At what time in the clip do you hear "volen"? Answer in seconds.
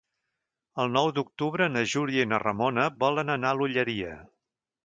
3.05-3.33